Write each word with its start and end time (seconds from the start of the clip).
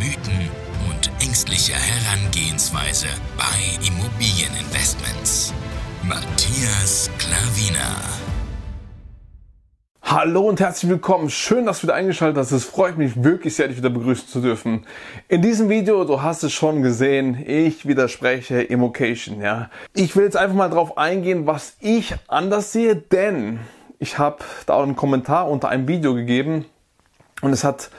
Mythen 0.00 0.48
und 0.88 1.10
ängstliche 1.22 1.74
Herangehensweise 1.74 3.08
bei 3.36 3.86
Immobilieninvestments. 3.86 5.52
Matthias 6.02 7.10
Klavina. 7.18 8.00
Hallo 10.02 10.48
und 10.48 10.58
herzlich 10.58 10.90
willkommen. 10.90 11.28
Schön, 11.28 11.66
dass 11.66 11.80
du 11.80 11.82
wieder 11.82 11.96
eingeschaltet 11.96 12.38
hast. 12.38 12.50
Es 12.52 12.64
freut 12.64 12.96
mich 12.96 13.22
wirklich 13.22 13.54
sehr, 13.54 13.68
dich 13.68 13.76
wieder 13.76 13.90
begrüßen 13.90 14.26
zu 14.26 14.40
dürfen. 14.40 14.86
In 15.28 15.42
diesem 15.42 15.68
Video, 15.68 16.02
du 16.04 16.22
hast 16.22 16.44
es 16.44 16.54
schon 16.54 16.80
gesehen, 16.80 17.44
ich 17.46 17.86
widerspreche 17.86 18.62
Immocation. 18.62 19.42
Ja, 19.42 19.68
ich 19.94 20.16
will 20.16 20.24
jetzt 20.24 20.38
einfach 20.38 20.56
mal 20.56 20.70
drauf 20.70 20.96
eingehen, 20.96 21.46
was 21.46 21.76
ich 21.78 22.14
anders 22.26 22.72
sehe, 22.72 22.96
denn 22.96 23.60
ich 23.98 24.16
habe 24.16 24.38
da 24.64 24.82
einen 24.82 24.96
Kommentar 24.96 25.46
unter 25.50 25.68
einem 25.68 25.86
Video 25.86 26.14
gegeben 26.14 26.64
und 27.42 27.52
es 27.52 27.64
hat 27.64 27.90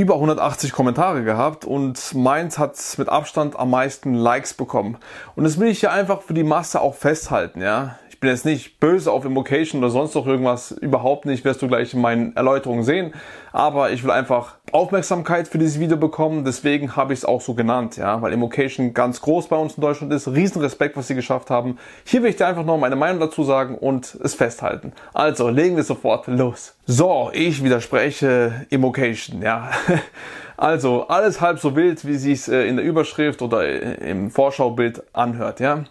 über 0.00 0.14
180 0.14 0.72
Kommentare 0.72 1.22
gehabt 1.22 1.64
und 1.64 2.14
meins 2.14 2.58
hat 2.58 2.76
mit 2.96 3.08
Abstand 3.08 3.58
am 3.58 3.70
meisten 3.70 4.14
Likes 4.14 4.54
bekommen. 4.54 4.96
Und 5.36 5.44
das 5.44 5.60
will 5.60 5.68
ich 5.68 5.80
hier 5.80 5.92
einfach 5.92 6.22
für 6.22 6.34
die 6.34 6.42
Masse 6.42 6.80
auch 6.80 6.94
festhalten, 6.94 7.60
ja 7.60 7.96
ich 8.20 8.22
bin 8.22 8.32
jetzt 8.32 8.44
nicht 8.44 8.80
böse 8.80 9.10
auf 9.10 9.24
Invocation 9.24 9.82
oder 9.82 9.88
sonst 9.88 10.14
noch 10.14 10.26
irgendwas, 10.26 10.72
überhaupt 10.72 11.24
nicht, 11.24 11.42
wirst 11.46 11.62
du 11.62 11.68
gleich 11.68 11.94
in 11.94 12.02
meinen 12.02 12.36
Erläuterungen 12.36 12.84
sehen. 12.84 13.14
Aber 13.50 13.92
ich 13.92 14.04
will 14.04 14.10
einfach 14.10 14.56
Aufmerksamkeit 14.72 15.48
für 15.48 15.56
dieses 15.56 15.80
Video 15.80 15.96
bekommen, 15.96 16.44
deswegen 16.44 16.96
habe 16.96 17.14
ich 17.14 17.20
es 17.20 17.24
auch 17.24 17.40
so 17.40 17.54
genannt, 17.54 17.96
ja, 17.96 18.20
weil 18.20 18.34
Invocation 18.34 18.92
ganz 18.92 19.22
groß 19.22 19.48
bei 19.48 19.56
uns 19.56 19.78
in 19.78 19.80
Deutschland 19.80 20.12
ist. 20.12 20.28
Riesenrespekt, 20.28 20.98
was 20.98 21.08
sie 21.08 21.14
geschafft 21.14 21.48
haben. 21.48 21.78
Hier 22.04 22.22
will 22.22 22.28
ich 22.28 22.36
dir 22.36 22.46
einfach 22.46 22.66
noch 22.66 22.76
meine 22.76 22.94
Meinung 22.94 23.20
dazu 23.20 23.42
sagen 23.42 23.78
und 23.78 24.14
es 24.22 24.34
festhalten. 24.34 24.92
Also, 25.14 25.48
legen 25.48 25.76
wir 25.76 25.84
sofort 25.84 26.26
los. 26.26 26.74
So, 26.84 27.30
ich 27.32 27.64
widerspreche 27.64 28.66
Invocation, 28.68 29.40
ja. 29.40 29.70
Also, 30.58 31.08
alles 31.08 31.40
halb 31.40 31.58
so 31.58 31.74
wild, 31.74 32.06
wie 32.06 32.16
sie 32.16 32.32
es 32.32 32.46
äh, 32.46 32.64
in 32.64 32.76
der 32.76 32.84
Überschrift 32.84 33.40
oder 33.40 33.64
äh, 33.64 34.10
im 34.10 34.30
Vorschaubild 34.30 35.02
anhört, 35.14 35.58
ja. 35.58 35.84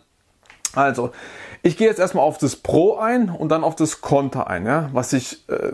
Also, 0.76 1.10
ich 1.62 1.78
gehe 1.78 1.88
jetzt 1.88 2.00
erstmal 2.00 2.24
auf 2.24 2.38
das 2.38 2.56
Pro 2.56 2.98
ein 2.98 3.30
und 3.30 3.50
dann 3.50 3.64
auf 3.64 3.76
das 3.76 4.02
Konter 4.02 4.48
ein, 4.48 4.66
ja, 4.66 4.90
was 4.94 5.14
ich, 5.14 5.48
äh, 5.50 5.72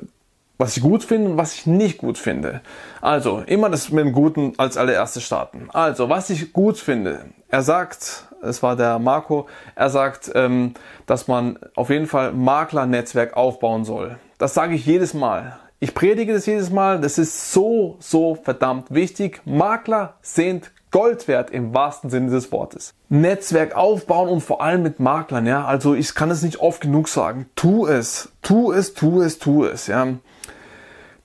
was 0.57 0.77
ich 0.77 0.83
gut 0.83 1.03
finde 1.03 1.31
und 1.31 1.37
was 1.37 1.53
ich 1.53 1.65
nicht 1.65 1.97
gut 1.97 2.17
finde. 2.17 2.61
Also, 3.01 3.43
immer 3.45 3.69
das 3.69 3.89
mit 3.91 4.05
dem 4.05 4.13
Guten 4.13 4.53
als 4.57 4.77
allererstes 4.77 5.23
starten. 5.23 5.69
Also, 5.73 6.09
was 6.09 6.29
ich 6.29 6.53
gut 6.53 6.77
finde, 6.77 7.25
er 7.49 7.61
sagt, 7.61 8.25
es 8.41 8.63
war 8.63 8.75
der 8.75 8.99
Marco, 8.99 9.47
er 9.75 9.89
sagt, 9.89 10.31
ähm, 10.33 10.73
dass 11.05 11.27
man 11.27 11.59
auf 11.75 11.89
jeden 11.89 12.07
Fall 12.07 12.31
Maklernetzwerk 12.31 13.35
aufbauen 13.35 13.85
soll. 13.85 14.17
Das 14.37 14.53
sage 14.53 14.75
ich 14.75 14.85
jedes 14.85 15.13
Mal. 15.13 15.59
Ich 15.79 15.93
predige 15.93 16.33
das 16.33 16.45
jedes 16.45 16.69
Mal. 16.69 17.01
Das 17.01 17.17
ist 17.17 17.51
so, 17.51 17.97
so 17.99 18.35
verdammt 18.35 18.93
wichtig. 18.93 19.41
Makler 19.45 20.15
sind 20.21 20.71
Gold 20.95 21.27
wert 21.27 21.49
im 21.51 21.73
wahrsten 21.73 22.09
Sinne 22.09 22.31
des 22.31 22.53
Wortes. 22.53 22.93
Netzwerk 23.09 23.75
aufbauen 23.75 24.29
und 24.29 24.39
vor 24.39 24.61
allem 24.61 24.81
mit 24.81 25.01
Maklern, 25.01 25.45
ja. 25.45 25.65
Also 25.65 25.93
ich 25.93 26.15
kann 26.15 26.31
es 26.31 26.41
nicht 26.41 26.61
oft 26.61 26.79
genug 26.79 27.09
sagen. 27.09 27.47
Tu 27.55 27.85
es, 27.85 28.31
tu 28.41 28.71
es, 28.71 28.93
tu 28.93 29.21
es, 29.21 29.37
tu 29.37 29.65
es, 29.65 29.87
ja. 29.87 30.07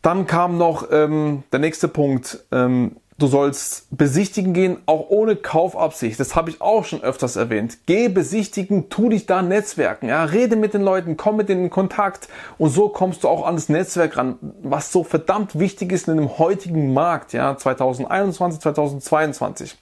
Dann 0.02 0.26
kam 0.26 0.58
noch 0.58 0.88
ähm, 0.90 1.44
der 1.52 1.60
nächste 1.60 1.86
Punkt. 1.86 2.44
Ähm, 2.50 2.96
Du 3.20 3.26
sollst 3.26 3.86
besichtigen 3.90 4.54
gehen, 4.54 4.78
auch 4.86 5.10
ohne 5.10 5.36
Kaufabsicht. 5.36 6.18
Das 6.18 6.34
habe 6.36 6.48
ich 6.48 6.62
auch 6.62 6.86
schon 6.86 7.02
öfters 7.02 7.36
erwähnt. 7.36 7.76
Geh 7.84 8.08
besichtigen, 8.08 8.88
tu 8.88 9.10
dich 9.10 9.26
da 9.26 9.42
netzwerken. 9.42 10.08
Ja, 10.08 10.24
rede 10.24 10.56
mit 10.56 10.72
den 10.72 10.80
Leuten, 10.80 11.18
komm 11.18 11.36
mit 11.36 11.50
denen 11.50 11.64
in 11.64 11.70
Kontakt. 11.70 12.30
Und 12.56 12.70
so 12.70 12.88
kommst 12.88 13.22
du 13.22 13.28
auch 13.28 13.46
an 13.46 13.56
das 13.56 13.68
Netzwerk 13.68 14.16
ran, 14.16 14.38
was 14.62 14.90
so 14.90 15.04
verdammt 15.04 15.58
wichtig 15.58 15.92
ist 15.92 16.08
in 16.08 16.16
dem 16.16 16.38
heutigen 16.38 16.94
Markt, 16.94 17.34
ja, 17.34 17.54
2021, 17.54 18.58
2022. 18.62 19.76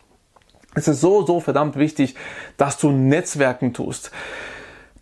Es 0.74 0.88
ist 0.88 1.00
so, 1.00 1.24
so 1.24 1.38
verdammt 1.38 1.76
wichtig, 1.76 2.16
dass 2.56 2.76
du 2.76 2.90
Netzwerken 2.90 3.72
tust. 3.72 4.10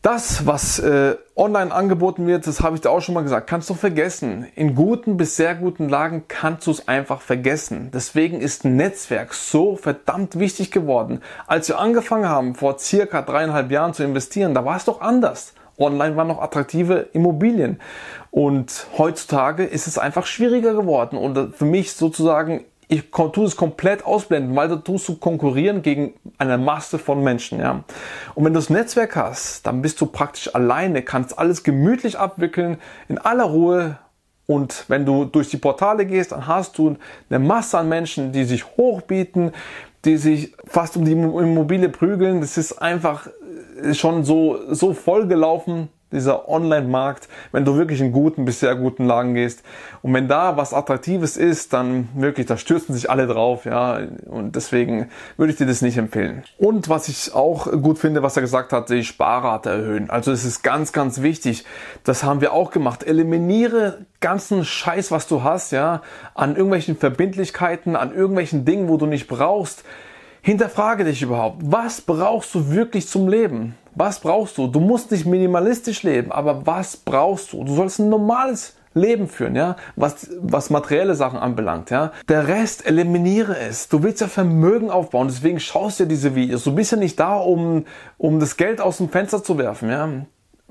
Das, 0.06 0.46
was 0.46 0.78
äh, 0.78 1.16
online 1.34 1.74
angeboten 1.74 2.28
wird, 2.28 2.46
das 2.46 2.60
habe 2.60 2.76
ich 2.76 2.80
dir 2.80 2.90
auch 2.90 3.00
schon 3.00 3.16
mal 3.16 3.22
gesagt, 3.22 3.48
kannst 3.48 3.68
du 3.68 3.74
vergessen. 3.74 4.46
In 4.54 4.76
guten 4.76 5.16
bis 5.16 5.34
sehr 5.34 5.56
guten 5.56 5.88
Lagen 5.88 6.26
kannst 6.28 6.68
du 6.68 6.70
es 6.70 6.86
einfach 6.86 7.20
vergessen. 7.20 7.90
Deswegen 7.92 8.40
ist 8.40 8.64
Netzwerk 8.64 9.34
so 9.34 9.74
verdammt 9.74 10.38
wichtig 10.38 10.70
geworden. 10.70 11.22
Als 11.48 11.66
wir 11.66 11.80
angefangen 11.80 12.28
haben, 12.28 12.54
vor 12.54 12.78
circa 12.78 13.20
dreieinhalb 13.20 13.72
Jahren 13.72 13.94
zu 13.94 14.04
investieren, 14.04 14.54
da 14.54 14.64
war 14.64 14.76
es 14.76 14.84
doch 14.84 15.00
anders. 15.00 15.54
Online 15.76 16.14
waren 16.14 16.28
noch 16.28 16.40
attraktive 16.40 17.08
Immobilien. 17.12 17.80
Und 18.30 18.86
heutzutage 18.98 19.64
ist 19.64 19.88
es 19.88 19.98
einfach 19.98 20.26
schwieriger 20.26 20.74
geworden. 20.74 21.16
Und 21.16 21.56
für 21.56 21.64
mich 21.64 21.94
sozusagen 21.94 22.64
ich 22.88 23.10
tue 23.10 23.44
es 23.44 23.56
komplett 23.56 24.04
ausblenden, 24.04 24.54
weil 24.54 24.68
da 24.68 24.76
tust 24.76 25.08
du 25.08 25.16
konkurrieren 25.16 25.82
gegen 25.82 26.14
eine 26.38 26.56
Masse 26.56 26.98
von 26.98 27.22
Menschen, 27.22 27.58
ja. 27.58 27.84
Und 28.34 28.44
wenn 28.44 28.52
du 28.52 28.58
das 28.58 28.70
Netzwerk 28.70 29.16
hast, 29.16 29.66
dann 29.66 29.82
bist 29.82 30.00
du 30.00 30.06
praktisch 30.06 30.54
alleine, 30.54 31.02
kannst 31.02 31.38
alles 31.38 31.64
gemütlich 31.64 32.18
abwickeln, 32.18 32.78
in 33.08 33.18
aller 33.18 33.44
Ruhe. 33.44 33.98
Und 34.46 34.84
wenn 34.86 35.04
du 35.04 35.24
durch 35.24 35.48
die 35.48 35.56
Portale 35.56 36.06
gehst, 36.06 36.30
dann 36.30 36.46
hast 36.46 36.78
du 36.78 36.96
eine 37.28 37.40
Masse 37.40 37.78
an 37.78 37.88
Menschen, 37.88 38.30
die 38.30 38.44
sich 38.44 38.64
hochbieten, 38.76 39.50
die 40.04 40.16
sich 40.16 40.54
fast 40.64 40.96
um 40.96 41.04
die 41.04 41.12
Immobilie 41.12 41.88
prügeln. 41.88 42.40
Das 42.40 42.56
ist 42.56 42.80
einfach 42.80 43.26
schon 43.92 44.22
so, 44.22 44.58
so 44.72 44.94
voll 44.94 45.26
gelaufen, 45.26 45.88
dieser 46.12 46.48
Online-Markt, 46.48 47.28
wenn 47.52 47.64
du 47.64 47.76
wirklich 47.76 48.00
in 48.00 48.12
guten 48.12 48.44
bis 48.44 48.60
sehr 48.60 48.76
guten 48.76 49.06
Lagen 49.06 49.34
gehst. 49.34 49.62
Und 50.02 50.14
wenn 50.14 50.28
da 50.28 50.56
was 50.56 50.72
Attraktives 50.72 51.36
ist, 51.36 51.72
dann 51.72 52.08
wirklich, 52.14 52.46
da 52.46 52.56
stürzen 52.56 52.94
sich 52.94 53.10
alle 53.10 53.26
drauf, 53.26 53.64
ja. 53.64 53.98
Und 54.26 54.54
deswegen 54.54 55.08
würde 55.36 55.52
ich 55.52 55.58
dir 55.58 55.66
das 55.66 55.82
nicht 55.82 55.98
empfehlen. 55.98 56.44
Und 56.58 56.88
was 56.88 57.08
ich 57.08 57.34
auch 57.34 57.70
gut 57.82 57.98
finde, 57.98 58.22
was 58.22 58.36
er 58.36 58.42
gesagt 58.42 58.72
hat, 58.72 58.88
die 58.88 59.04
Sparrate 59.04 59.70
erhöhen. 59.70 60.08
Also 60.08 60.30
es 60.30 60.44
ist 60.44 60.62
ganz, 60.62 60.92
ganz 60.92 61.22
wichtig. 61.22 61.64
Das 62.04 62.22
haben 62.22 62.40
wir 62.40 62.52
auch 62.52 62.70
gemacht. 62.70 63.02
Eliminiere 63.04 64.06
ganzen 64.20 64.64
Scheiß, 64.64 65.10
was 65.10 65.26
du 65.26 65.42
hast, 65.42 65.72
ja, 65.72 66.02
an 66.34 66.56
irgendwelchen 66.56 66.96
Verbindlichkeiten, 66.96 67.96
an 67.96 68.14
irgendwelchen 68.14 68.64
Dingen, 68.64 68.88
wo 68.88 68.96
du 68.96 69.06
nicht 69.06 69.26
brauchst. 69.26 69.84
Hinterfrage 70.46 71.02
dich 71.02 71.22
überhaupt, 71.22 71.56
was 71.60 72.00
brauchst 72.00 72.54
du 72.54 72.70
wirklich 72.70 73.08
zum 73.08 73.26
Leben? 73.26 73.74
Was 73.96 74.20
brauchst 74.20 74.56
du? 74.56 74.68
Du 74.68 74.78
musst 74.78 75.10
nicht 75.10 75.26
minimalistisch 75.26 76.04
leben, 76.04 76.30
aber 76.30 76.64
was 76.64 76.96
brauchst 76.96 77.52
du? 77.52 77.64
Du 77.64 77.74
sollst 77.74 77.98
ein 77.98 78.10
normales 78.10 78.76
Leben 78.94 79.26
führen, 79.26 79.56
ja, 79.56 79.74
was, 79.96 80.30
was 80.40 80.70
materielle 80.70 81.16
Sachen 81.16 81.40
anbelangt, 81.40 81.90
ja. 81.90 82.12
Der 82.28 82.46
Rest 82.46 82.86
eliminiere 82.86 83.58
es. 83.58 83.88
Du 83.88 84.04
willst 84.04 84.20
ja 84.20 84.28
Vermögen 84.28 84.88
aufbauen, 84.88 85.26
deswegen 85.26 85.58
schaust 85.58 85.98
du 85.98 86.04
dir 86.04 86.10
diese 86.10 86.36
Videos. 86.36 86.62
Du 86.62 86.72
bist 86.72 86.92
ja 86.92 86.96
nicht 86.96 87.18
da, 87.18 87.38
um, 87.38 87.84
um 88.16 88.38
das 88.38 88.56
Geld 88.56 88.80
aus 88.80 88.98
dem 88.98 89.08
Fenster 89.08 89.42
zu 89.42 89.58
werfen, 89.58 89.90
ja 89.90 90.08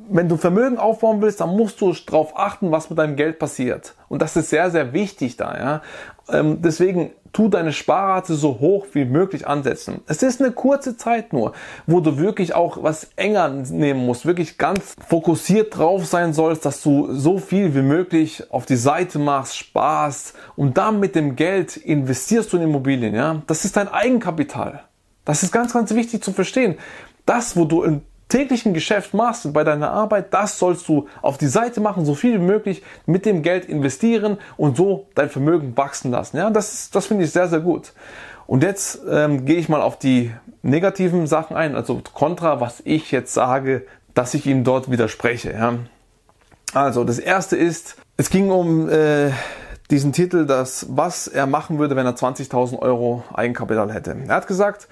wenn 0.10 0.30
du 0.30 0.38
Vermögen 0.38 0.78
aufbauen 0.78 1.22
willst, 1.22 1.42
dann 1.42 1.56
musst 1.56 1.82
du 1.82 1.94
darauf 1.94 2.38
achten, 2.38 2.72
was 2.72 2.90
mit 2.90 3.00
deinem 3.00 3.16
Geld 3.16 3.40
passiert. 3.40 3.96
Und 4.10 4.22
das 4.22 4.36
ist 4.36 4.50
sehr, 4.50 4.72
sehr 4.72 4.94
wichtig 4.94 5.38
da. 5.38 5.58
Ja? 5.58 5.82
Ähm, 6.30 6.62
deswegen 6.62 7.12
tu 7.34 7.50
deine 7.50 7.74
Sparrate 7.74 8.34
so 8.34 8.60
hoch 8.62 8.88
wie 8.94 9.04
möglich 9.04 9.46
ansetzen. 9.46 10.00
Es 10.08 10.24
ist 10.24 10.42
eine 10.42 10.52
kurze 10.52 10.96
Zeit 10.96 11.34
nur, 11.34 11.52
wo 11.86 12.00
du 12.00 12.18
wirklich 12.18 12.56
auch 12.56 12.82
was 12.82 13.10
enger 13.18 13.50
nehmen 13.50 14.06
musst, 14.06 14.26
wirklich 14.26 14.58
ganz 14.58 14.96
fokussiert 15.06 15.78
drauf 15.78 16.06
sein 16.06 16.34
sollst, 16.34 16.66
dass 16.66 16.82
du 16.82 17.14
so 17.14 17.38
viel 17.38 17.76
wie 17.76 17.82
möglich 17.82 18.52
auf 18.52 18.66
die 18.66 18.78
Seite 18.78 19.20
machst, 19.20 19.58
sparst 19.58 20.34
und 20.56 20.78
dann 20.78 21.02
mit 21.02 21.14
dem 21.16 21.36
Geld 21.36 21.76
investierst 21.76 22.54
du 22.54 22.58
in 22.58 22.64
Immobilien. 22.64 23.14
Ja? 23.14 23.42
Das 23.48 23.66
ist 23.66 23.76
dein 23.76 23.90
Eigenkapital. 23.90 24.84
Das 25.26 25.44
ist 25.44 25.52
ganz, 25.52 25.74
ganz 25.74 25.94
wichtig 25.94 26.24
zu 26.24 26.32
verstehen. 26.32 26.78
Das, 27.26 27.58
wo 27.58 27.66
du 27.66 27.84
in 27.84 28.02
täglichen 28.30 28.74
Geschäft 28.74 29.14
machst 29.14 29.52
bei 29.54 29.64
deiner 29.64 29.92
Arbeit, 29.92 30.34
das 30.34 30.58
sollst 30.58 30.88
du 30.88 31.08
auf 31.22 31.38
die 31.38 31.48
Seite 31.48 31.80
machen, 31.80 32.06
so 32.06 32.16
viel 32.16 32.36
wie 32.36 32.44
möglich 32.44 32.84
mit 33.06 33.26
dem 33.26 33.44
Geld 33.44 33.66
investieren 33.66 34.38
und 34.58 34.78
so 34.78 35.08
dein 35.16 35.30
Vermögen 35.30 35.78
wachsen 35.78 36.12
lassen. 36.12 36.38
Ja, 36.38 36.50
das, 36.50 36.90
das 36.90 37.06
finde 37.06 37.26
ich 37.26 37.32
sehr, 37.32 37.48
sehr 37.48 37.60
gut. 37.60 37.94
Und 38.48 38.64
jetzt 38.64 39.00
ähm, 39.10 39.46
gehe 39.46 39.58
ich 39.58 39.70
mal 39.70 39.82
auf 39.82 39.98
die 39.98 40.32
negativen 40.62 41.28
Sachen 41.28 41.56
ein, 41.56 41.76
also 41.76 42.02
kontra, 42.14 42.60
was 42.60 42.82
ich 42.86 43.12
jetzt 43.12 43.34
sage, 43.34 43.86
dass 44.14 44.34
ich 44.34 44.46
ihm 44.46 44.64
dort 44.64 44.90
widerspreche. 44.90 45.52
Ja. 45.52 45.76
Also 46.74 47.04
das 47.04 47.20
erste 47.20 47.56
ist, 47.56 47.96
es 48.18 48.30
ging 48.30 48.50
um 48.50 48.90
äh, 48.90 49.32
diesen 49.92 50.14
Titel, 50.14 50.46
das, 50.46 50.88
was 50.90 51.28
er 51.28 51.48
machen 51.48 51.80
würde, 51.80 51.96
wenn 51.96 52.06
er 52.06 52.16
20.000 52.16 52.80
Euro 52.80 53.24
Eigenkapital 53.34 53.94
hätte. 53.94 54.16
Er 54.28 54.36
hat 54.36 54.48
gesagt, 54.48 54.88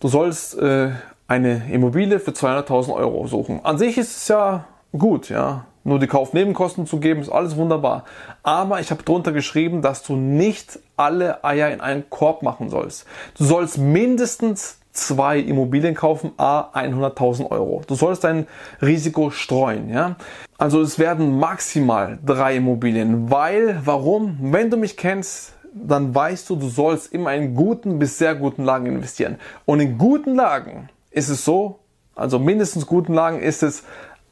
du 0.00 0.08
sollst 0.08 0.58
äh, 0.58 0.90
eine 1.28 1.62
Immobilie 1.70 2.20
für 2.20 2.32
200.000 2.32 2.92
Euro 2.94 3.26
suchen. 3.26 3.60
An 3.64 3.78
sich 3.78 3.98
ist 3.98 4.16
es 4.16 4.28
ja 4.28 4.64
gut, 4.92 5.28
ja. 5.28 5.64
Nur 5.86 5.98
die 5.98 6.06
Kaufnebenkosten 6.06 6.86
zu 6.86 6.98
geben, 6.98 7.20
ist 7.20 7.28
alles 7.28 7.56
wunderbar. 7.56 8.04
Aber 8.42 8.80
ich 8.80 8.90
habe 8.90 9.02
drunter 9.02 9.32
geschrieben, 9.32 9.82
dass 9.82 10.02
du 10.02 10.16
nicht 10.16 10.78
alle 10.96 11.44
Eier 11.44 11.70
in 11.70 11.82
einen 11.82 12.08
Korb 12.08 12.42
machen 12.42 12.70
sollst. 12.70 13.06
Du 13.36 13.44
sollst 13.44 13.76
mindestens 13.76 14.78
zwei 14.92 15.38
Immobilien 15.38 15.94
kaufen, 15.94 16.32
a 16.38 16.70
100.000 16.72 17.50
Euro. 17.50 17.82
Du 17.86 17.96
sollst 17.96 18.24
dein 18.24 18.46
Risiko 18.80 19.30
streuen, 19.30 19.90
ja. 19.90 20.16
Also 20.56 20.80
es 20.80 20.98
werden 20.98 21.38
maximal 21.38 22.18
drei 22.24 22.56
Immobilien, 22.56 23.30
weil, 23.30 23.80
warum? 23.84 24.38
Wenn 24.40 24.70
du 24.70 24.76
mich 24.78 24.96
kennst, 24.96 25.52
dann 25.74 26.14
weißt 26.14 26.48
du, 26.48 26.56
du 26.56 26.68
sollst 26.68 27.12
immer 27.12 27.34
in 27.34 27.54
guten 27.54 27.98
bis 27.98 28.16
sehr 28.16 28.36
guten 28.36 28.64
Lagen 28.64 28.86
investieren. 28.86 29.36
Und 29.66 29.80
in 29.80 29.98
guten 29.98 30.36
Lagen 30.36 30.88
ist 31.14 31.28
es 31.28 31.44
so, 31.44 31.78
also 32.14 32.38
mindestens 32.38 32.86
guten 32.86 33.14
Lagen 33.14 33.40
ist 33.40 33.62
es 33.62 33.84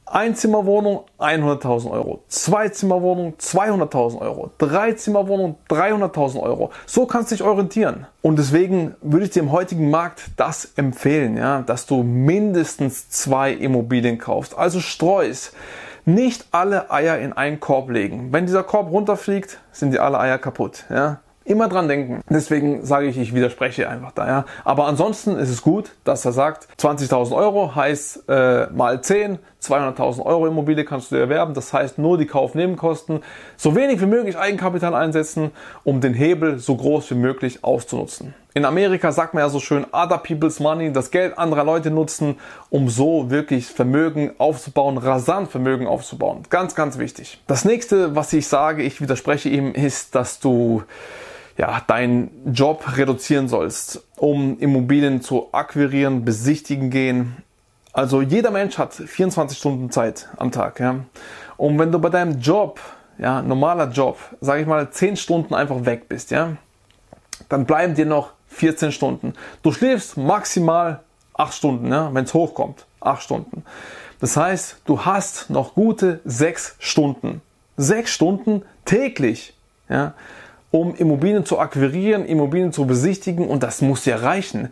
Einzimmerwohnung 0.05 1.05
100.000 1.19 1.90
Euro, 1.90 2.23
Zweizimmerwohnung 2.29 3.34
200.000 3.38 4.20
Euro, 4.20 4.50
Dreizimmerwohnung 4.58 5.56
300.000 5.70 6.40
Euro. 6.40 6.70
So 6.87 7.06
kannst 7.06 7.31
du 7.31 7.37
dich 7.37 7.44
orientieren. 7.44 8.06
Und 8.20 8.38
deswegen 8.38 8.94
würde 9.00 9.25
ich 9.25 9.31
dir 9.31 9.40
im 9.40 9.52
heutigen 9.52 9.90
Markt 9.90 10.25
das 10.37 10.73
empfehlen, 10.76 11.38
ja, 11.38 11.62
dass 11.62 11.87
du 11.87 12.02
mindestens 12.02 13.08
zwei 13.08 13.52
Immobilien 13.52 14.19
kaufst. 14.19 14.56
Also 14.56 14.81
streust. 14.81 15.55
Nicht 16.05 16.46
alle 16.50 16.90
Eier 16.90 17.19
in 17.19 17.32
einen 17.32 17.61
Korb 17.61 17.88
legen. 17.88 18.32
Wenn 18.32 18.44
dieser 18.44 18.64
Korb 18.64 18.90
runterfliegt, 18.90 19.61
sind 19.70 19.93
die 19.93 20.00
alle 20.00 20.19
Eier 20.19 20.38
kaputt. 20.38 20.85
Ja? 20.90 21.20
Immer 21.44 21.68
dran 21.68 21.88
denken. 21.88 22.20
Deswegen 22.28 22.84
sage 22.84 23.06
ich, 23.06 23.18
ich 23.18 23.34
widerspreche 23.34 23.88
einfach 23.88 24.12
da. 24.12 24.26
Ja. 24.26 24.44
Aber 24.64 24.86
ansonsten 24.86 25.36
ist 25.36 25.50
es 25.50 25.62
gut, 25.62 25.92
dass 26.04 26.24
er 26.24 26.32
sagt, 26.32 26.68
20.000 26.78 27.34
Euro 27.34 27.74
heißt 27.74 28.28
äh, 28.28 28.66
mal 28.68 29.00
10, 29.00 29.38
200.000 29.62 30.24
Euro 30.24 30.46
Immobilie 30.46 30.84
kannst 30.84 31.12
du 31.12 31.16
erwerben. 31.16 31.54
Das 31.54 31.72
heißt 31.72 31.98
nur 31.98 32.18
die 32.18 32.26
Kaufnebenkosten, 32.26 33.22
so 33.56 33.76
wenig 33.76 34.00
wie 34.00 34.06
möglich 34.06 34.36
Eigenkapital 34.36 34.94
einsetzen, 34.94 35.52
um 35.84 36.00
den 36.00 36.14
Hebel 36.14 36.58
so 36.58 36.76
groß 36.76 37.10
wie 37.10 37.16
möglich 37.16 37.64
auszunutzen. 37.64 38.34
In 38.54 38.66
Amerika 38.66 39.12
sagt 39.12 39.32
man 39.32 39.42
ja 39.42 39.48
so 39.48 39.60
schön, 39.60 39.86
other 39.92 40.18
people's 40.18 40.60
money, 40.60 40.92
das 40.92 41.10
Geld 41.10 41.38
anderer 41.38 41.64
Leute 41.64 41.90
nutzen, 41.90 42.38
um 42.68 42.90
so 42.90 43.30
wirklich 43.30 43.66
Vermögen 43.66 44.32
aufzubauen, 44.36 44.98
rasant 44.98 45.50
Vermögen 45.50 45.86
aufzubauen. 45.86 46.42
Ganz, 46.50 46.74
ganz 46.74 46.98
wichtig. 46.98 47.40
Das 47.46 47.64
nächste, 47.64 48.14
was 48.14 48.32
ich 48.34 48.46
sage, 48.46 48.82
ich 48.82 49.00
widerspreche 49.00 49.48
ihm, 49.48 49.72
ist, 49.72 50.14
dass 50.14 50.38
du 50.38 50.82
ja, 51.56 51.82
deinen 51.87 52.52
Job 52.52 52.96
reduzieren 52.96 53.49
sollst, 53.49 54.02
um 54.16 54.58
Immobilien 54.58 55.20
zu 55.20 55.49
akquirieren, 55.52 56.25
besichtigen 56.25 56.90
gehen. 56.90 57.37
Also 57.93 58.22
jeder 58.22 58.50
Mensch 58.50 58.78
hat 58.78 58.94
24 58.94 59.58
Stunden 59.58 59.90
Zeit 59.90 60.28
am 60.37 60.50
Tag. 60.50 60.81
Ja? 60.81 61.04
Und 61.56 61.78
wenn 61.78 61.93
du 61.93 61.99
bei 61.99 62.08
deinem 62.08 62.40
Job, 62.40 62.81
ja, 63.19 63.43
normaler 63.43 63.90
Job, 63.90 64.19
sage 64.40 64.62
ich 64.62 64.66
mal, 64.66 64.90
10 64.90 65.16
Stunden 65.16 65.54
einfach 65.54 65.84
weg 65.84 66.08
bist, 66.08 66.31
ja, 66.31 66.56
dann 67.49 67.66
bleiben 67.66 67.94
dir 67.94 68.06
noch 68.06 68.32
14 68.49 68.93
Stunden. 68.93 69.34
Du 69.62 69.72
schläfst 69.72 70.16
maximal 70.16 71.00
8 71.34 71.54
Stunden, 71.54 71.93
ja, 71.93 72.12
wenn 72.14 72.25
es 72.25 72.32
hochkommt. 72.32 72.87
8 73.00 73.22
Stunden. 73.22 73.64
Das 74.20 74.37
heißt, 74.37 74.82
du 74.87 75.04
hast 75.04 75.50
noch 75.50 75.75
gute 75.75 76.20
6 76.25 76.76
Stunden. 76.78 77.43
6 77.76 78.10
Stunden 78.10 78.62
täglich. 78.84 79.54
Ja 79.88 80.14
um 80.72 80.96
Immobilien 80.96 81.44
zu 81.44 81.60
akquirieren, 81.60 82.24
Immobilien 82.24 82.72
zu 82.72 82.86
besichtigen 82.86 83.46
und 83.46 83.62
das 83.62 83.80
muss 83.80 84.04
ja 84.06 84.16
reichen. 84.16 84.70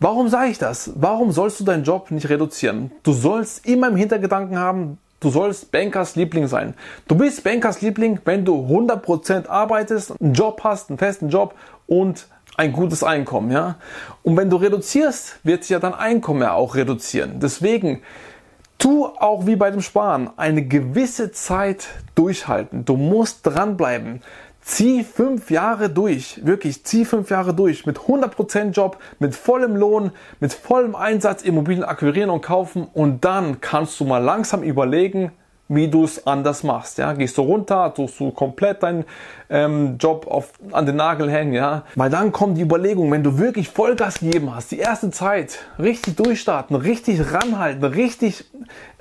Warum 0.00 0.28
sage 0.28 0.50
ich 0.50 0.58
das? 0.58 0.90
Warum 0.96 1.30
sollst 1.30 1.60
du 1.60 1.64
deinen 1.64 1.84
Job 1.84 2.10
nicht 2.10 2.28
reduzieren? 2.28 2.90
Du 3.04 3.12
sollst 3.12 3.64
immer 3.66 3.88
im 3.88 3.96
Hintergedanken 3.96 4.58
haben, 4.58 4.98
du 5.20 5.30
sollst 5.30 5.70
Bankers 5.70 6.16
Liebling 6.16 6.48
sein. 6.48 6.74
Du 7.06 7.14
bist 7.14 7.44
Bankers 7.44 7.82
Liebling, 7.82 8.18
wenn 8.24 8.44
du 8.44 8.66
100% 8.66 9.46
arbeitest, 9.46 10.20
einen 10.20 10.32
Job 10.32 10.62
hast, 10.64 10.88
einen 10.88 10.98
festen 10.98 11.28
Job 11.28 11.54
und 11.86 12.26
ein 12.56 12.72
gutes 12.72 13.04
Einkommen, 13.04 13.50
ja? 13.50 13.76
Und 14.22 14.36
wenn 14.36 14.50
du 14.50 14.56
reduzierst, 14.56 15.38
wird 15.42 15.62
sich 15.62 15.70
ja 15.70 15.78
dein 15.78 15.94
Einkommen 15.94 16.42
ja 16.42 16.54
auch 16.54 16.74
reduzieren. 16.74 17.40
Deswegen 17.40 18.02
Tu 18.82 19.06
auch 19.06 19.46
wie 19.46 19.54
bei 19.54 19.70
dem 19.70 19.80
Sparen 19.80 20.30
eine 20.36 20.66
gewisse 20.66 21.30
Zeit 21.30 21.86
durchhalten. 22.16 22.84
Du 22.84 22.96
musst 22.96 23.46
dranbleiben. 23.46 24.22
Zieh 24.72 25.04
fünf 25.04 25.50
Jahre 25.50 25.90
durch, 25.90 26.40
wirklich, 26.46 26.82
zieh 26.82 27.04
fünf 27.04 27.28
Jahre 27.28 27.52
durch 27.52 27.84
mit 27.84 27.98
100% 27.98 28.70
Job, 28.70 28.96
mit 29.18 29.36
vollem 29.36 29.76
Lohn, 29.76 30.12
mit 30.40 30.54
vollem 30.54 30.94
Einsatz 30.94 31.42
Immobilien 31.42 31.84
akquirieren 31.84 32.30
und 32.30 32.40
kaufen 32.40 32.88
und 32.94 33.22
dann 33.22 33.60
kannst 33.60 34.00
du 34.00 34.06
mal 34.06 34.16
langsam 34.16 34.62
überlegen, 34.62 35.30
wie 35.68 35.88
du 35.88 36.04
es 36.04 36.26
anders 36.26 36.62
machst. 36.62 36.96
Ja? 36.96 37.12
Gehst 37.12 37.36
du 37.36 37.42
runter, 37.42 37.92
tust 37.92 38.18
du 38.18 38.30
komplett 38.30 38.82
deinen 38.82 39.04
ähm, 39.50 39.98
Job 39.98 40.26
auf, 40.26 40.54
an 40.70 40.86
den 40.86 40.96
Nagel 40.96 41.30
hängen, 41.30 41.52
ja. 41.52 41.82
Weil 41.94 42.08
dann 42.08 42.32
kommt 42.32 42.56
die 42.56 42.62
Überlegung, 42.62 43.10
wenn 43.10 43.22
du 43.22 43.36
wirklich 43.36 43.68
Vollgas 43.68 44.20
gegeben 44.20 44.54
hast, 44.54 44.70
die 44.70 44.78
erste 44.78 45.10
Zeit, 45.10 45.58
richtig 45.78 46.16
durchstarten, 46.16 46.76
richtig 46.76 47.34
ranhalten, 47.34 47.84
richtig, 47.84 48.46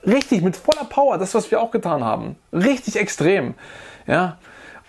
richtig 0.06 0.41
mit 0.41 0.57
voller 0.57 0.83
Power, 0.83 1.18
das, 1.18 1.33
was 1.33 1.50
wir 1.50 1.62
auch 1.62 1.71
getan 1.71 2.03
haben. 2.03 2.35
Richtig 2.51 2.97
extrem. 2.97 3.53
Ja, 4.06 4.38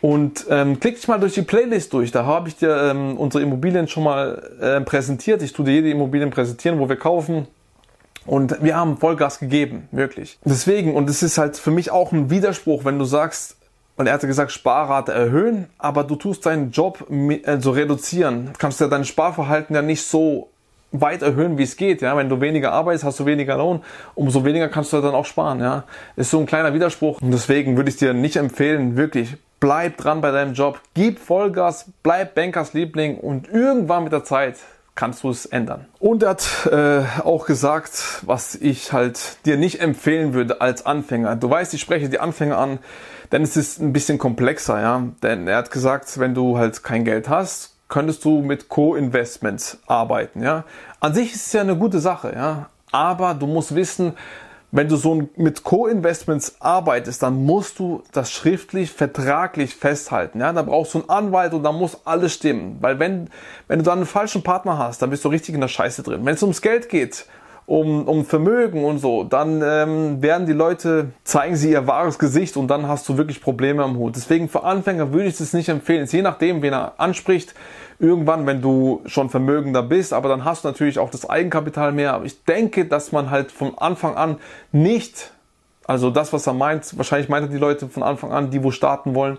und 0.03 0.47
ähm, 0.51 0.81
klick 0.81 0.97
dich 0.97 1.09
mal 1.09 1.19
durch 1.19 1.35
die 1.35 1.43
Playlist 1.43 1.93
durch. 1.93 2.11
Da 2.11 2.27
habe 2.27 2.49
ich 2.49 2.57
dir 2.57 2.91
ähm, 2.91 3.17
unsere 3.17 3.43
Immobilien 3.43 3.87
schon 3.87 4.03
mal 4.03 4.51
äh, 4.61 4.81
präsentiert. 4.81 5.43
Ich 5.43 5.53
tue 5.53 5.65
dir 5.65 5.75
jede 5.75 5.91
Immobilien 5.91 6.31
präsentieren, 6.31 6.81
wo 6.81 6.89
wir 6.89 6.97
kaufen. 6.97 7.47
Und 8.27 8.63
wir 8.63 8.77
haben 8.77 8.99
Vollgas 8.99 9.39
gegeben, 9.39 9.89
wirklich. 9.93 10.39
Deswegen, 10.45 10.95
und 10.95 11.09
es 11.09 11.23
ist 11.23 11.39
halt 11.39 11.57
für 11.57 11.71
mich 11.71 11.91
auch 11.91 12.13
ein 12.13 12.31
Widerspruch, 12.31 12.85
wenn 12.85 12.99
du 12.99 13.05
sagst, 13.05 13.57
und 13.97 14.07
er 14.07 14.15
hatte 14.15 14.27
gesagt, 14.27 14.53
Sparrate 14.53 15.13
erhöhen, 15.13 15.67
aber 15.79 16.03
du 16.05 16.17
tust 16.17 16.47
deinen 16.47 16.71
Job 16.71 17.07
also 17.45 17.71
reduzieren. 17.71 18.47
Du 18.47 18.59
kannst 18.59 18.81
ja 18.81 18.89
dein 18.89 19.05
Sparverhalten 19.05 19.75
ja 19.75 19.83
nicht 19.83 20.03
so 20.03 20.52
weit 20.93 21.23
erhöhen, 21.23 21.59
wie 21.59 21.65
es 21.65 21.77
geht. 21.77 22.03
Ja, 22.03 22.17
wenn 22.17 22.29
du 22.29 22.41
weniger 22.41 22.73
arbeitest, 22.73 23.05
hast 23.05 23.21
du 23.21 23.27
weniger 23.27 23.56
Lohn, 23.56 23.83
umso 24.15 24.44
weniger 24.44 24.69
kannst 24.69 24.93
du 24.93 25.00
dann 25.00 25.15
auch 25.15 25.27
sparen. 25.27 25.61
Ja, 25.61 25.85
ist 26.17 26.31
so 26.31 26.39
ein 26.39 26.47
kleiner 26.47 26.75
Widerspruch. 26.75 27.21
Und 27.21 27.31
deswegen 27.31 27.77
würde 27.77 27.91
ich 27.91 27.97
dir 27.97 28.15
nicht 28.15 28.37
empfehlen, 28.37 28.97
wirklich 28.97 29.37
bleib 29.61 29.97
dran 29.97 30.21
bei 30.21 30.33
deinem 30.33 30.55
Job, 30.55 30.81
gib 30.94 31.21
Vollgas, 31.21 31.87
bleib 32.03 32.35
Bankers 32.35 32.73
Liebling 32.73 33.17
und 33.19 33.49
irgendwann 33.49 34.05
mit 34.05 34.12
der 34.12 34.25
Zeit 34.25 34.56
kannst 34.94 35.23
du 35.23 35.31
es 35.31 35.47
ändern. 35.47 35.87
Und 35.99 36.22
er 36.22 36.31
hat 36.31 36.69
äh, 36.70 37.03
auch 37.22 37.46
gesagt, 37.46 38.22
was 38.22 38.55
ich 38.55 38.93
halt 38.93 39.39
dir 39.46 39.56
nicht 39.56 39.81
empfehlen 39.81 40.34
würde 40.34 40.61
als 40.61 40.84
Anfänger. 40.84 41.37
Du 41.37 41.49
weißt, 41.49 41.72
ich 41.75 41.81
spreche 41.81 42.08
die 42.08 42.19
Anfänger 42.19 42.58
an, 42.58 42.79
denn 43.31 43.43
es 43.43 43.56
ist 43.56 43.81
ein 43.81 43.93
bisschen 43.93 44.19
komplexer, 44.19 44.81
ja. 44.81 45.03
Denn 45.22 45.49
er 45.49 45.58
hat 45.58 45.70
gesagt, 45.70 46.19
wenn 46.19 46.34
du 46.34 46.58
halt 46.58 46.82
kein 46.82 47.05
Geld 47.05 47.29
hast, 47.29 47.71
könntest 47.93 48.25
du 48.25 48.41
mit 48.41 48.70
Co-Investments 48.70 49.79
arbeiten, 49.87 50.43
ja. 50.43 50.65
An 50.99 51.13
sich 51.13 51.34
ist 51.34 51.49
es 51.49 51.53
ja 51.53 51.61
eine 51.61 51.77
gute 51.77 52.01
Sache, 52.01 52.32
ja. 52.34 52.70
Aber 52.91 53.34
du 53.34 53.46
musst 53.46 53.75
wissen, 53.75 54.15
wenn 54.70 54.89
du 54.89 54.96
so 54.96 55.29
mit 55.37 55.63
Co-Investments 55.63 56.56
arbeitest, 56.58 57.22
dann 57.22 57.44
musst 57.44 57.79
du 57.79 58.03
das 58.13 58.32
schriftlich, 58.32 58.91
vertraglich 58.91 59.75
festhalten. 59.75 60.41
Ja, 60.41 60.55
da 60.55 60.63
brauchst 60.63 60.94
du 60.94 61.01
einen 61.01 61.11
Anwalt 61.11 61.53
und 61.53 61.65
da 61.65 61.72
muss 61.72 61.99
alles 62.06 62.32
stimmen. 62.32 62.79
Weil 62.81 62.99
wenn, 62.99 63.29
wenn 63.69 63.81
du 63.81 63.84
dann 63.84 63.99
einen 63.99 64.06
falschen 64.06 64.43
Partner 64.43 64.79
hast, 64.79 65.03
dann 65.03 65.11
bist 65.11 65.22
du 65.27 65.29
richtig 65.29 65.55
in 65.55 65.61
der 65.61 65.69
Scheiße 65.69 66.03
drin. 66.03 66.25
Wenn 66.25 66.34
es 66.34 66.43
ums 66.43 66.63
Geld 66.63 66.89
geht, 66.89 67.27
um, 67.67 68.09
um 68.09 68.25
Vermögen 68.25 68.85
und 68.85 68.99
so, 68.99 69.25
dann 69.25 69.63
ähm, 69.65 70.23
werden 70.23 70.47
die 70.47 70.53
Leute, 70.53 71.11
zeigen 71.25 71.57
sie 71.57 71.71
ihr 71.71 71.87
wahres 71.87 72.19
Gesicht 72.19 72.57
und 72.57 72.69
dann 72.69 72.89
hast 72.89 73.09
du 73.09 73.17
wirklich 73.17 73.41
Probleme 73.41 73.83
am 73.83 73.97
Hut. 73.97 74.17
Deswegen 74.17 74.49
für 74.49 74.65
Anfänger 74.65 75.13
würde 75.13 75.29
ich 75.29 75.41
es 75.41 75.53
nicht 75.53 75.69
empfehlen. 75.69 76.07
Je 76.11 76.23
nachdem, 76.23 76.63
wen 76.63 76.73
er 76.73 76.95
anspricht, 76.99 77.55
irgendwann, 77.99 78.47
wenn 78.47 78.61
du 78.61 79.01
schon 79.07 79.31
vermögender 79.31 79.83
bist, 79.83 80.13
aber 80.13 80.29
dann 80.29 80.45
hast 80.45 80.65
du 80.65 80.69
natürlich 80.69 80.99
auch 80.99 81.11
das 81.11 81.29
Eigenkapital 81.31 81.93
mehr. 81.93 82.15
Aber 82.15 82.25
ich 82.25 82.45
denke, 82.45 82.85
dass 82.85 83.13
man 83.13 83.31
halt 83.31 83.53
von 83.53 83.79
Anfang 83.79 84.17
an 84.17 84.37
nicht, 84.73 85.33
also 85.87 86.11
das, 86.11 86.33
was 86.33 86.47
er 86.49 86.55
meint, 86.55 86.97
wahrscheinlich 86.99 87.29
meint 87.29 87.47
er 87.47 87.51
die 87.51 87.59
Leute 87.59 87.89
von 87.89 88.03
Anfang 88.03 88.33
an, 88.33 88.51
die 88.51 88.63
wo 88.65 88.73
starten 88.73 89.15
wollen, 89.15 89.39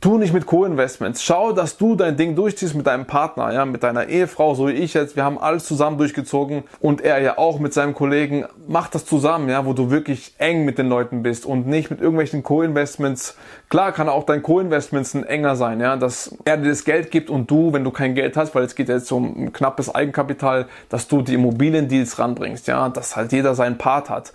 Tu 0.00 0.18
nicht 0.18 0.34
mit 0.34 0.46
Co-Investments. 0.46 1.22
Schau, 1.22 1.52
dass 1.52 1.78
du 1.78 1.94
dein 1.94 2.16
Ding 2.16 2.34
durchziehst 2.34 2.74
mit 2.74 2.88
deinem 2.88 3.06
Partner, 3.06 3.52
ja, 3.52 3.64
mit 3.64 3.84
deiner 3.84 4.08
Ehefrau, 4.08 4.54
so 4.54 4.66
wie 4.66 4.72
ich 4.72 4.94
jetzt. 4.94 5.14
Wir 5.14 5.24
haben 5.24 5.38
alles 5.38 5.64
zusammen 5.64 5.96
durchgezogen 5.96 6.64
und 6.80 7.00
er 7.00 7.20
ja 7.20 7.38
auch 7.38 7.60
mit 7.60 7.72
seinem 7.72 7.94
Kollegen. 7.94 8.46
Mach 8.66 8.88
das 8.88 9.06
zusammen, 9.06 9.48
ja, 9.48 9.64
wo 9.64 9.74
du 9.74 9.90
wirklich 9.90 10.34
eng 10.38 10.64
mit 10.64 10.78
den 10.78 10.88
Leuten 10.88 11.22
bist 11.22 11.46
und 11.46 11.68
nicht 11.68 11.88
mit 11.88 12.00
irgendwelchen 12.00 12.42
Co-Investments. 12.42 13.36
Klar 13.68 13.92
kann 13.92 14.08
auch 14.08 14.24
dein 14.24 14.42
Co-Investments 14.42 15.14
ein 15.14 15.24
enger 15.24 15.54
sein, 15.54 15.80
ja, 15.80 15.96
dass 15.96 16.36
er 16.44 16.56
dir 16.56 16.68
das 16.68 16.84
Geld 16.84 17.12
gibt 17.12 17.30
und 17.30 17.48
du, 17.48 17.72
wenn 17.72 17.84
du 17.84 17.92
kein 17.92 18.16
Geld 18.16 18.36
hast, 18.36 18.56
weil 18.56 18.64
es 18.64 18.74
geht 18.74 18.88
jetzt 18.88 19.10
um 19.12 19.52
knappes 19.52 19.94
Eigenkapital, 19.94 20.66
dass 20.88 21.06
du 21.06 21.22
die 21.22 21.34
Immobiliendeals 21.34 22.18
ranbringst, 22.18 22.66
ja, 22.66 22.88
dass 22.88 23.16
halt 23.16 23.30
jeder 23.30 23.54
seinen 23.54 23.78
Part 23.78 24.10
hat. 24.10 24.32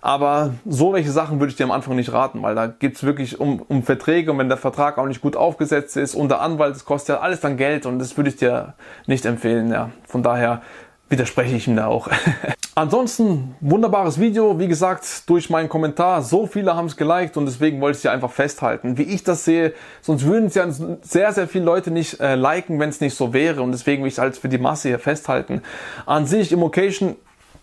Aber 0.00 0.54
so 0.66 0.92
welche 0.92 1.10
Sachen 1.10 1.40
würde 1.40 1.50
ich 1.50 1.56
dir 1.56 1.64
am 1.64 1.70
Anfang 1.70 1.96
nicht 1.96 2.12
raten, 2.12 2.42
weil 2.42 2.54
da 2.54 2.66
geht's 2.66 3.02
wirklich 3.02 3.40
um, 3.40 3.62
um 3.62 3.82
Verträge 3.82 4.30
und 4.30 4.38
wenn 4.38 4.48
der 4.48 4.58
Vertrag 4.58 4.98
auch 4.98 5.06
nicht 5.06 5.20
gut 5.20 5.36
aufgesetzt 5.36 5.96
ist 5.96 6.14
und 6.14 6.28
der 6.28 6.40
Anwalt, 6.40 6.74
das 6.74 6.84
kostet 6.84 7.16
ja 7.16 7.20
alles 7.20 7.40
dann 7.40 7.56
Geld 7.56 7.86
und 7.86 7.98
das 7.98 8.16
würde 8.16 8.30
ich 8.30 8.36
dir 8.36 8.74
nicht 9.06 9.24
empfehlen. 9.26 9.70
Ja. 9.72 9.90
Von 10.06 10.22
daher 10.22 10.62
widerspreche 11.08 11.56
ich 11.56 11.66
ihm 11.66 11.76
da 11.76 11.86
auch. 11.86 12.08
Ansonsten 12.74 13.56
wunderbares 13.60 14.20
Video, 14.20 14.60
wie 14.60 14.68
gesagt, 14.68 15.28
durch 15.28 15.50
meinen 15.50 15.68
Kommentar. 15.68 16.22
So 16.22 16.46
viele 16.46 16.76
haben 16.76 16.86
es 16.86 16.96
geliked 16.96 17.36
und 17.36 17.46
deswegen 17.46 17.80
wollte 17.80 17.98
ich 17.98 18.04
es 18.04 18.10
einfach 18.10 18.30
festhalten. 18.30 18.96
Wie 18.98 19.02
ich 19.02 19.24
das 19.24 19.44
sehe, 19.44 19.74
sonst 20.00 20.24
würden 20.24 20.46
es 20.46 20.54
ja 20.54 20.68
sehr, 21.02 21.32
sehr 21.32 21.48
viele 21.48 21.64
Leute 21.64 21.90
nicht 21.90 22.20
äh, 22.20 22.36
liken, 22.36 22.78
wenn 22.78 22.90
es 22.90 23.00
nicht 23.00 23.16
so 23.16 23.32
wäre 23.32 23.62
und 23.62 23.72
deswegen 23.72 24.02
will 24.04 24.08
ich 24.08 24.14
es 24.14 24.18
halt 24.20 24.36
für 24.36 24.48
die 24.48 24.58
Masse 24.58 24.88
hier 24.88 25.00
festhalten. 25.00 25.62
An 26.06 26.26
sich, 26.26 26.52
Immocation, 26.52 27.16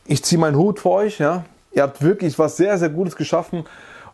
ich 0.05 0.21
ziehe 0.21 0.39
meinen 0.39 0.57
Hut 0.57 0.81
für 0.81 0.89
euch, 0.89 1.19
ja. 1.19 1.45
Ihr 1.75 1.83
habt 1.83 2.01
wirklich 2.01 2.39
was 2.39 2.57
sehr, 2.57 2.77
sehr 2.77 2.89
Gutes 2.89 3.15
geschaffen 3.15 3.65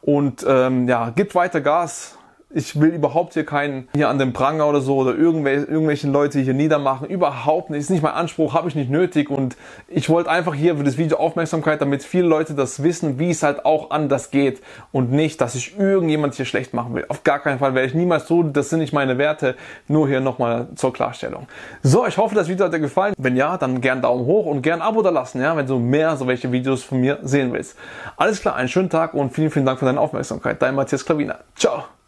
und 0.02 0.44
ähm, 0.48 0.88
ja, 0.90 1.12
gibt 1.12 1.36
weiter 1.36 1.62
Gas 1.62 2.18
ich 2.54 2.80
will 2.80 2.90
überhaupt 2.90 3.34
hier 3.34 3.46
keinen 3.46 3.88
hier 3.94 4.10
an 4.10 4.20
dem 4.20 4.34
Pranger 4.34 4.68
oder 4.68 4.82
so 4.82 4.98
oder 4.98 5.16
irgendwelche, 5.16 5.66
irgendwelche 5.66 6.08
Leute 6.08 6.40
hier 6.40 6.54
niedermachen. 6.54 7.08
Überhaupt 7.08 7.70
nicht. 7.70 7.82
Ist 7.82 7.90
nicht 7.90 8.04
mein 8.04 8.14
Anspruch, 8.14 8.54
habe 8.54 8.68
ich 8.68 8.76
nicht 8.76 8.90
nötig. 8.90 9.30
Und 9.30 9.56
ich 9.88 10.10
wollte 10.10 10.30
einfach 10.30 10.54
hier 10.54 10.78
für 10.78 10.84
das 10.84 10.98
Video 10.98 11.18
Aufmerksamkeit, 11.18 11.82
damit 11.82 12.04
viele 12.04 12.28
Leute 12.28 12.54
das 12.54 12.84
wissen, 12.84 13.20
wie 13.20 13.30
es 13.30 13.44
halt 13.44 13.66
auch 13.66 13.92
anders 13.92 14.32
geht. 14.32 14.62
Und 14.92 15.12
nicht, 15.12 15.42
dass 15.42 15.56
ich 15.56 15.78
irgendjemand 15.78 16.36
hier 16.36 16.46
schlecht 16.46 16.74
machen 16.74 16.94
will. 16.96 17.06
Auf 17.08 17.24
gar 17.24 17.40
keinen 17.40 17.60
Fall 17.60 17.74
werde 17.74 17.88
ich 17.88 17.94
niemals 17.94 18.28
so. 18.28 18.44
Das 18.44 18.70
sind 18.70 18.80
nicht 18.80 18.94
meine 18.94 19.18
Werte. 19.18 19.56
Nur 19.88 20.08
hier 20.08 20.20
nochmal 20.20 20.68
zur 20.76 20.94
Klarstellung. 20.94 21.48
So, 21.84 22.06
ich 22.06 22.18
hoffe, 22.18 22.36
das 22.36 22.48
Video 22.48 22.66
hat 22.66 22.74
dir 22.74 22.80
gefallen. 22.80 23.14
Wenn 23.18 23.36
ja, 23.36 23.58
dann 23.58 23.82
gern 23.82 24.02
Daumen 24.02 24.26
hoch 24.26 24.46
und 24.46 24.62
gern 24.62 24.82
Abo 24.82 25.02
da 25.02 25.10
lassen, 25.10 25.42
ja, 25.42 25.56
wenn 25.56 25.68
du 25.68 25.80
mehr 25.80 26.16
so 26.18 26.28
welche 26.28 26.52
Videos 26.52 26.84
von 26.84 27.00
mir 27.00 27.20
sehen 27.24 27.54
willst. 27.54 27.78
Alles 28.18 28.42
klar, 28.42 28.56
einen 28.56 28.70
schönen 28.70 28.90
Tag 28.90 29.14
und 29.14 29.34
vielen, 29.34 29.52
vielen 29.52 29.66
Dank 29.66 29.80
für 29.80 29.86
deine 29.86 30.00
Aufmerksamkeit. 30.00 30.62
Dein 30.62 30.76
Matthias 30.76 31.06
Klaviner. 31.06 31.40
Ciao. 31.56 32.01